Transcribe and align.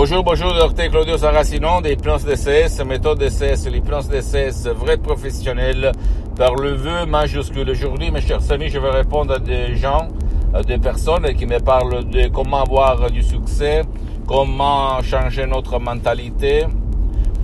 Bonjour, 0.00 0.22
bonjour, 0.22 0.54
docteur 0.54 0.90
Claudio 0.92 1.18
Saracino 1.18 1.80
des 1.80 1.96
plans 1.96 2.18
DCS, 2.18 2.84
méthode 2.86 3.18
DCS, 3.18 3.68
les 3.68 3.80
plans 3.80 3.98
DCS 3.98 4.68
vrais 4.68 4.96
professionnels 4.96 5.90
par 6.36 6.54
le 6.54 6.70
vœu 6.74 7.04
majuscule. 7.04 7.68
Aujourd'hui, 7.68 8.12
mes 8.12 8.20
chers 8.20 8.52
amis, 8.52 8.68
je 8.68 8.78
vais 8.78 8.90
répondre 8.90 9.34
à 9.34 9.38
des 9.40 9.74
gens, 9.74 10.06
à 10.54 10.62
des 10.62 10.78
personnes 10.78 11.34
qui 11.34 11.46
me 11.46 11.58
parlent 11.58 12.08
de 12.08 12.28
comment 12.28 12.62
avoir 12.62 13.10
du 13.10 13.24
succès, 13.24 13.82
comment 14.24 15.02
changer 15.02 15.46
notre 15.48 15.80
mentalité, 15.80 16.66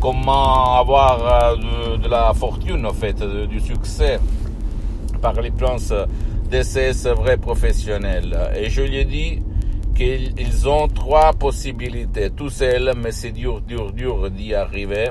comment 0.00 0.76
avoir 0.78 1.56
euh, 1.56 1.96
de, 1.96 2.08
la 2.08 2.32
fortune, 2.34 2.86
en 2.86 2.92
fait, 2.92 3.20
du 3.48 3.58
succès 3.58 4.20
par 5.20 5.32
les 5.40 5.50
plans 5.50 5.82
DCS 6.52 7.08
vrais 7.16 7.36
professionnels. 7.36 8.38
Et 8.56 8.70
je 8.70 8.82
lui 8.82 8.98
ai 8.98 9.04
dit, 9.04 9.42
qu'ils 9.94 10.68
ont 10.68 10.88
trois 10.88 11.32
possibilités. 11.32 12.30
Tout 12.30 12.50
seul, 12.50 12.92
mais 12.96 13.12
c'est 13.12 13.30
dur, 13.30 13.60
dur, 13.60 13.92
dur 13.92 14.30
d'y 14.30 14.54
arriver. 14.54 15.10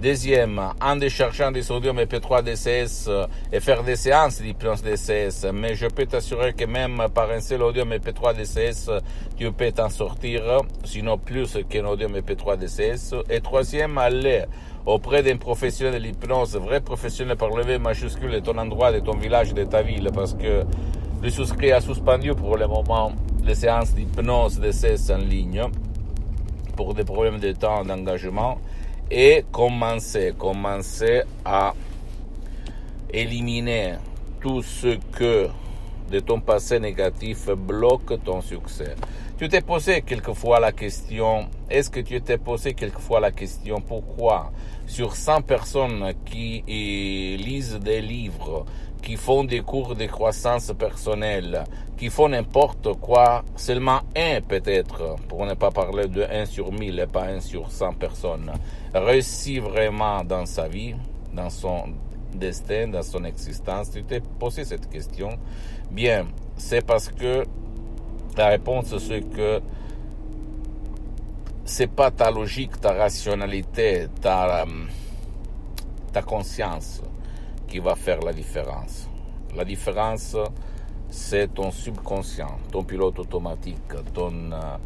Deuxième, 0.00 0.60
en 0.82 0.96
déchargeant 0.96 1.50
des 1.50 1.62
sodium 1.62 1.98
EP3 1.98 2.42
DCS 2.42 3.08
et 3.52 3.60
faire 3.60 3.82
des 3.82 3.96
séances 3.96 4.42
d'hypnose 4.42 4.82
DCS. 4.82 5.46
Mais 5.52 5.74
je 5.74 5.86
peux 5.86 6.04
t'assurer 6.04 6.52
que 6.52 6.64
même 6.64 7.06
par 7.14 7.30
un 7.30 7.40
seul 7.40 7.62
audium 7.62 7.90
EP3 7.90 8.36
DCS, 8.36 8.90
tu 9.36 9.50
peux 9.52 9.72
t'en 9.72 9.88
sortir, 9.88 10.42
sinon 10.84 11.16
plus 11.16 11.58
qu'un 11.68 11.86
audium 11.86 12.14
EP3 12.16 12.58
DCS. 12.58 13.14
Et 13.30 13.40
troisième, 13.40 13.96
aller 13.96 14.44
auprès 14.84 15.22
d'un 15.22 15.36
professionnel 15.36 15.94
de 15.94 16.06
l'hypnose, 16.06 16.56
vrai 16.56 16.80
professionnel 16.80 17.36
par 17.36 17.50
lever 17.50 17.78
majuscule 17.78 18.32
de 18.32 18.40
ton 18.40 18.58
endroit, 18.58 18.92
de 18.92 19.00
ton 19.00 19.16
village, 19.16 19.54
de 19.54 19.64
ta 19.64 19.80
ville, 19.80 20.10
parce 20.14 20.34
que 20.34 20.64
le 21.22 21.30
souscrit 21.30 21.72
a 21.72 21.80
suspendu 21.80 22.34
pour 22.34 22.58
le 22.58 22.66
moment 22.66 23.12
les 23.44 23.54
séances 23.54 23.94
d'hypnose 23.94 24.58
DCS 24.58 25.10
en 25.10 25.18
ligne 25.18 25.64
pour 26.76 26.94
des 26.94 27.04
problèmes 27.04 27.38
de 27.38 27.52
temps 27.52 27.84
d'engagement 27.84 28.58
et 29.10 29.44
commencer, 29.52 30.32
commencer 30.38 31.22
à 31.44 31.74
éliminer 33.12 33.96
tout 34.40 34.62
ce 34.62 34.96
que 35.12 35.48
de 36.10 36.20
ton 36.20 36.40
passé 36.40 36.78
négatif 36.78 37.50
bloque 37.50 38.22
ton 38.24 38.40
succès. 38.40 38.94
Tu 39.36 39.48
t'es 39.48 39.60
posé 39.60 40.02
quelquefois 40.02 40.60
la 40.60 40.72
question, 40.72 41.48
est-ce 41.68 41.90
que 41.90 42.00
tu 42.00 42.20
t'es 42.22 42.38
posé 42.38 42.72
quelquefois 42.74 43.20
la 43.20 43.30
question 43.30 43.80
pourquoi 43.80 44.52
sur 44.86 45.16
100 45.16 45.42
personnes 45.42 46.12
qui 46.24 46.62
lisent 46.66 47.78
des 47.78 48.00
livres, 48.00 48.64
qui 49.04 49.16
font 49.16 49.44
des 49.44 49.60
cours 49.60 49.94
de 49.94 50.06
croissance 50.06 50.72
personnelle, 50.78 51.64
qui 51.98 52.08
font 52.08 52.30
n'importe 52.30 52.94
quoi, 53.00 53.44
seulement 53.54 54.00
un 54.16 54.40
peut-être, 54.40 55.16
pour 55.28 55.44
ne 55.44 55.52
pas 55.52 55.70
parler 55.70 56.08
de 56.08 56.22
1 56.22 56.46
sur 56.46 56.72
1000 56.72 56.98
et 56.98 57.06
pas 57.06 57.24
1 57.26 57.40
sur 57.40 57.70
100 57.70 57.92
personnes, 57.92 58.50
réussit 58.94 59.60
vraiment 59.60 60.24
dans 60.24 60.46
sa 60.46 60.68
vie, 60.68 60.94
dans 61.34 61.50
son 61.50 61.84
destin, 62.34 62.88
dans 62.88 63.02
son 63.02 63.24
existence. 63.24 63.90
Tu 63.90 64.02
t'es 64.04 64.20
posé 64.20 64.64
cette 64.64 64.88
question? 64.88 65.38
Bien, 65.90 66.26
c'est 66.56 66.84
parce 66.84 67.08
que 67.10 67.44
la 68.38 68.48
réponse 68.48 68.96
c'est 68.98 69.20
que 69.20 69.60
c'est 71.66 71.90
pas 71.90 72.10
ta 72.10 72.30
logique, 72.30 72.80
ta 72.80 72.92
rationalité, 72.92 74.06
ta, 74.20 74.64
ta 76.12 76.22
conscience 76.22 77.02
qui 77.74 77.80
va 77.80 77.96
faire 77.96 78.20
la 78.20 78.32
différence. 78.32 79.08
La 79.56 79.64
différence, 79.64 80.36
c'est 81.10 81.52
ton 81.52 81.72
subconscient, 81.72 82.56
ton 82.70 82.84
pilote 82.84 83.18
automatique, 83.18 83.92
ton 84.12 84.52
euh, 84.52 84.76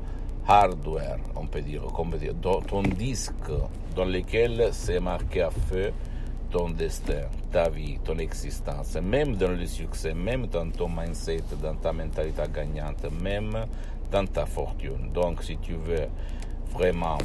hardware, 0.47 1.19
on 1.37 1.47
peut 1.47 1.61
dire, 1.61 1.83
dire 2.19 2.33
ton 2.67 2.81
disque 2.81 3.51
dans 3.95 4.07
lequel 4.07 4.71
c'est 4.73 5.01
marqué 5.01 5.43
à 5.43 5.51
feu 5.51 5.93
ton 6.51 6.71
destin, 6.71 7.29
ta 7.53 7.69
vie, 7.69 7.99
ton 8.03 8.17
existence, 8.17 8.95
même 9.03 9.37
dans 9.37 9.51
le 9.51 9.67
succès, 9.67 10.15
même 10.15 10.47
dans 10.47 10.71
ton 10.71 10.89
mindset, 10.89 11.43
dans 11.63 11.75
ta 11.75 11.93
mentalité 11.93 12.41
gagnante, 12.51 13.05
même 13.21 13.67
dans 14.11 14.25
ta 14.25 14.47
fortune. 14.47 15.11
Donc, 15.13 15.43
si 15.43 15.59
tu 15.59 15.75
veux 15.75 16.09
vraiment 16.73 17.19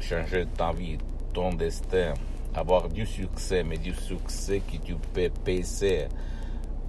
changer 0.00 0.46
ta 0.56 0.72
vie, 0.72 0.96
ton 1.34 1.52
destin, 1.52 2.14
avoir 2.58 2.88
du 2.88 3.06
succès, 3.06 3.62
mais 3.64 3.78
du 3.78 3.94
succès 3.94 4.60
que 4.60 4.76
tu 4.78 4.94
peux 4.94 5.30
peser 5.44 6.06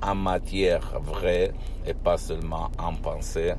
en 0.02 0.16
matière 0.16 1.00
vraie 1.02 1.52
et 1.85 1.94
pas 1.94 2.18
seulement 2.18 2.69
en 2.78 2.94
pensée 2.96 3.53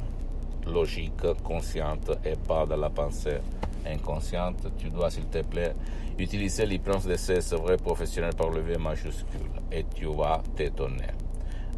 logique, 0.66 1.22
consciente 1.43 2.10
et 2.25 2.37
pas 2.37 2.66
dans 2.66 2.76
la 2.76 2.91
pensée 2.91 3.38
inconsciente, 3.87 4.66
tu 4.78 4.91
dois 4.91 5.10
s'il 5.10 5.25
te 5.25 5.43
plaît 5.43 5.75
utiliser 6.19 6.66
l'hypnose 6.66 7.06
de 7.06 7.16
ces 7.16 7.41
vrais 7.56 7.78
professionnels 7.78 8.34
par 8.34 8.50
le 8.50 8.60
V 8.60 8.76
majuscule 8.76 9.50
et 9.72 9.84
tu 9.94 10.06
vas 10.06 10.43
t'étonner. 10.54 11.15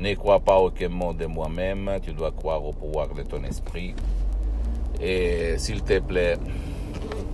Ne 0.00 0.14
crois 0.14 0.40
pas 0.40 0.58
aucun 0.58 0.88
mot 0.88 1.12
de 1.12 1.26
moi-même, 1.26 1.90
tu 2.02 2.12
dois 2.12 2.32
croire 2.32 2.64
au 2.64 2.72
pouvoir 2.72 3.14
de 3.14 3.22
ton 3.22 3.44
esprit. 3.44 3.94
Et 5.00 5.54
s'il 5.58 5.82
te 5.82 6.00
plaît, 6.00 6.36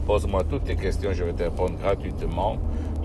pose-moi 0.07 0.45
toutes 0.45 0.65
tes 0.65 0.77
questions, 0.77 1.13
je 1.13 1.25
vais 1.25 1.33
te 1.33 1.45
répondre 1.45 1.79
gratuitement. 1.79 2.59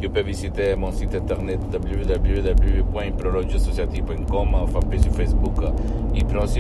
Tu 0.04 0.10
peux 0.10 0.22
visiter 0.22 0.76
mon 0.76 0.92
site 0.92 1.16
internet 1.16 1.62
www.hypnologiasociative.com, 1.72 4.68
fanpage 4.68 5.00
sur 5.00 5.14
Facebook, 5.14 5.62
ou 5.62 6.14
Hypnosie 6.14 6.60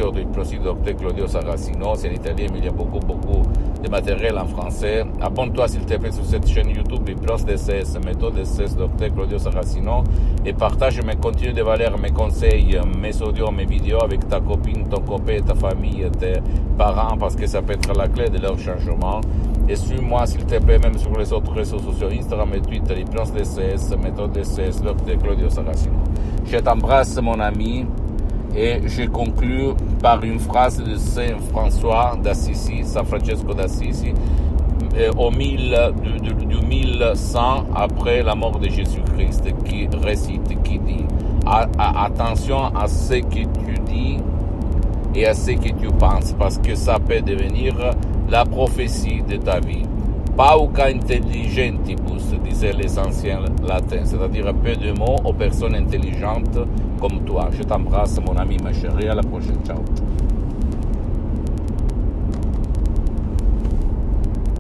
Docteur 0.63 0.95
Claudio 0.95 1.27
Saracino. 1.27 1.93
C'est 1.95 2.07
en 2.07 2.13
italien, 2.13 2.47
mais 2.53 2.59
il 2.59 2.65
y 2.65 2.69
a 2.69 2.71
beaucoup, 2.71 2.99
beaucoup 2.99 3.41
de 3.83 3.89
matériel 3.89 4.37
en 4.37 4.45
français. 4.45 5.03
Abonne-toi 5.19 5.67
s'il 5.67 5.85
te 5.85 5.95
plaît 5.95 6.13
sur 6.13 6.23
cette 6.23 6.47
chaîne 6.47 6.69
YouTube 6.69 7.09
Hypnose 7.09 7.43
DCS, 7.43 7.99
méthode 8.05 8.35
DCS 8.35 8.77
Docteur 8.77 9.13
Claudio 9.13 9.37
Saracino 9.37 10.05
et 10.45 10.53
partage 10.53 11.03
mes 11.03 11.17
contenus 11.17 11.53
de 11.53 11.63
valeur, 11.63 11.99
mes 11.99 12.11
conseils, 12.11 12.79
mes 12.97 13.21
audios, 13.21 13.51
mes 13.51 13.65
vidéos 13.65 14.01
avec 14.01 14.25
ta 14.29 14.39
copine, 14.39 14.87
ton 14.87 15.01
copain, 15.01 15.41
ta 15.45 15.53
famille, 15.53 16.09
tes 16.17 16.35
parents 16.77 17.17
parce 17.17 17.35
que 17.35 17.45
ça 17.45 17.61
peut 17.61 17.73
être 17.73 17.93
la 17.93 18.07
clé 18.07 18.29
de 18.29 18.37
leur 18.37 18.57
changement. 18.57 19.19
Et 19.67 19.75
suis-moi, 19.77 20.25
s'il 20.25 20.45
te 20.45 20.61
plaît, 20.61 20.77
même 20.77 20.97
sur 20.97 21.17
les 21.17 21.31
autres 21.31 21.53
réseaux 21.53 21.79
sociaux, 21.79 22.09
Instagram 22.11 22.49
et 22.53 22.61
Twitter, 22.61 23.05
plans 23.09 23.23
DCS, 23.23 23.95
méthode 24.03 24.33
DCS, 24.33 24.81
de 24.81 25.15
Claudio 25.15 25.49
Saracino. 25.49 25.95
Je 26.45 26.57
t'embrasse, 26.57 27.17
mon 27.21 27.39
ami, 27.39 27.85
et 28.55 28.81
je 28.85 29.03
conclue 29.03 29.69
par 30.01 30.21
une 30.23 30.39
phrase 30.39 30.83
de 30.83 30.95
Saint 30.95 31.39
François 31.49 32.17
d'Assisi, 32.21 32.83
Saint 32.83 33.05
Francesco 33.05 33.53
d'Assisi, 33.53 34.13
euh, 34.97 35.11
au 35.17 35.31
mille, 35.31 35.75
du, 36.03 36.33
du, 36.33 36.57
1100 36.67 37.65
après 37.73 38.21
la 38.21 38.35
mort 38.35 38.59
de 38.59 38.69
Jésus-Christ, 38.69 39.45
qui 39.65 39.87
récite, 40.03 40.61
qui 40.63 40.77
dit, 40.79 41.05
attention 41.45 42.65
à 42.75 42.87
ce 42.87 43.15
que 43.15 43.43
tu 43.43 43.79
dis 43.87 44.17
et 45.15 45.25
à 45.25 45.33
ce 45.33 45.51
que 45.51 45.69
tu 45.69 45.87
penses, 45.97 46.35
parce 46.37 46.57
que 46.57 46.75
ça 46.75 46.99
peut 46.99 47.21
devenir 47.21 47.73
la 48.33 48.45
prophétie 48.45 49.21
de 49.21 49.37
ta 49.37 49.59
vie. 49.59 49.83
Pauca 50.35 50.87
intelligentibus, 50.87 52.33
disaient 52.43 52.73
les 52.73 52.97
anciens 52.97 53.41
latins, 53.63 54.03
c'est-à-dire 54.05 54.51
peu 54.55 54.75
de 54.75 54.91
mots 54.91 55.17
aux 55.23 55.33
personnes 55.33 55.75
intelligentes 55.75 56.57
comme 56.99 57.23
toi. 57.25 57.49
Je 57.55 57.61
t'embrasse, 57.61 58.19
mon 58.25 58.35
ami, 58.35 58.57
ma 58.63 58.73
chérie, 58.73 59.07
à 59.07 59.13
la 59.13 59.21
prochaine. 59.21 59.59
Ciao. 59.63 59.77